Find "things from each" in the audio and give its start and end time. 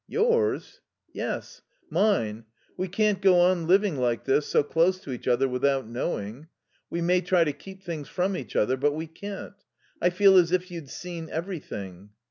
7.83-8.55